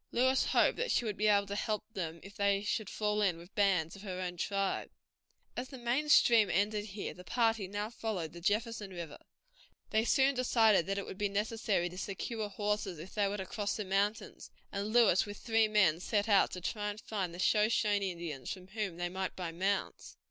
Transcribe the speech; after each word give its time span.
Lewis 0.11 0.45
hoped 0.45 0.77
that 0.77 0.89
she 0.89 1.05
would 1.05 1.15
be 1.15 1.27
able 1.27 1.45
to 1.45 1.53
help 1.53 1.83
them 1.93 2.19
if 2.23 2.35
they 2.35 2.63
should 2.63 2.89
fall 2.89 3.21
in 3.21 3.37
with 3.37 3.53
bands 3.53 3.95
of 3.95 4.01
her 4.01 4.19
own 4.19 4.35
tribe. 4.35 4.89
As 5.55 5.69
the 5.69 5.77
main 5.77 6.09
stream 6.09 6.49
ended 6.49 6.85
here, 6.85 7.13
the 7.13 7.23
party 7.23 7.67
now 7.67 7.91
followed 7.91 8.33
the 8.33 8.41
Jefferson 8.41 8.89
River. 8.89 9.19
They 9.91 10.03
soon 10.03 10.33
decided 10.33 10.87
that 10.87 10.97
it 10.97 11.05
would 11.05 11.19
be 11.19 11.29
necessary 11.29 11.87
to 11.87 11.99
secure 11.99 12.49
horses 12.49 12.97
if 12.97 13.13
they 13.13 13.27
were 13.27 13.37
to 13.37 13.45
cross 13.45 13.75
the 13.75 13.85
mountains, 13.85 14.49
and 14.71 14.91
Lewis 14.91 15.27
with 15.27 15.37
three 15.37 15.67
men 15.67 15.99
set 15.99 16.27
out 16.27 16.49
to 16.53 16.61
try 16.61 16.91
to 16.91 16.97
find 17.03 17.31
the 17.31 17.37
Shoshone 17.37 18.09
Indians, 18.11 18.51
from 18.51 18.69
whom 18.69 18.97
they 18.97 19.07
might 19.07 19.35
buy 19.35 19.51
mounts. 19.51 20.17